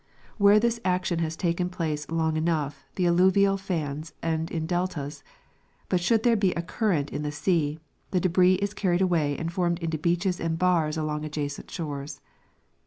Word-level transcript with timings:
Where 0.39 0.59
this 0.59 0.79
action 0.83 1.19
has 1.19 1.35
taken 1.35 1.69
place 1.69 2.09
long 2.09 2.35
enough 2.35 2.85
the 2.95 3.05
alluvial 3.05 3.55
fans 3.55 4.13
end 4.23 4.49
in 4.49 4.65
deltas; 4.65 5.23
but 5.89 5.99
shoul^l 5.99 6.23
there 6.23 6.35
be 6.35 6.53
a 6.53 6.63
current 6.63 7.11
in 7.11 7.21
the 7.21 7.31
sea, 7.31 7.77
the 8.09 8.19
debris 8.19 8.55
is 8.55 8.73
carried 8.73 9.01
away 9.01 9.37
and 9.37 9.53
formed 9.53 9.77
into 9.77 9.99
beaches 9.99 10.39
and 10.39 10.57
bars 10.57 10.97
along 10.97 11.23
adjacent 11.23 11.69
shores. 11.69 12.19